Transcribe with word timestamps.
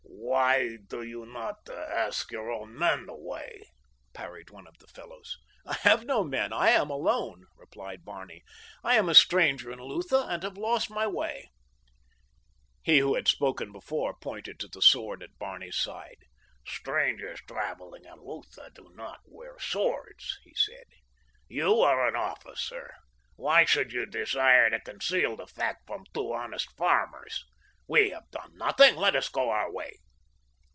"Why 0.33 0.77
do 0.87 1.01
you 1.01 1.25
not 1.25 1.67
ask 1.69 2.31
your 2.31 2.49
own 2.51 2.77
men 2.77 3.05
the 3.07 3.15
way?" 3.15 3.69
parried 4.13 4.49
one 4.49 4.65
of 4.65 4.77
the 4.79 4.87
fellows. 4.87 5.37
"I 5.65 5.73
have 5.81 6.05
no 6.05 6.23
men, 6.23 6.53
I 6.53 6.69
am 6.69 6.89
alone," 6.89 7.45
replied 7.57 8.05
Barney. 8.05 8.41
"I 8.81 8.95
am 8.95 9.09
a 9.09 9.13
stranger 9.15 9.71
in 9.73 9.79
Lutha 9.79 10.25
and 10.29 10.43
have 10.43 10.57
lost 10.57 10.89
my 10.89 11.05
way." 11.05 11.49
He 12.81 12.99
who 12.99 13.15
had 13.15 13.27
spoken 13.27 13.73
before 13.73 14.15
pointed 14.15 14.57
to 14.61 14.69
the 14.69 14.81
sword 14.81 15.21
at 15.21 15.37
Barney's 15.37 15.75
side. 15.75 16.19
"Strangers 16.65 17.41
traveling 17.45 18.05
in 18.05 18.19
Lutha 18.21 18.69
do 18.73 18.89
not 18.95 19.19
wear 19.25 19.59
swords," 19.59 20.39
he 20.43 20.53
said. 20.55 20.85
"You 21.49 21.81
are 21.81 22.07
an 22.07 22.15
officer. 22.15 22.93
Why 23.35 23.65
should 23.65 23.91
you 23.91 24.05
desire 24.05 24.69
to 24.69 24.79
conceal 24.79 25.35
the 25.35 25.47
fact 25.47 25.83
from 25.87 26.05
two 26.13 26.31
honest 26.31 26.71
farmers? 26.77 27.43
We 27.85 28.11
have 28.11 28.31
done 28.31 28.53
nothing. 28.55 28.95
Let 28.95 29.15
us 29.17 29.27
go 29.27 29.49
our 29.49 29.69
way." 29.71 29.97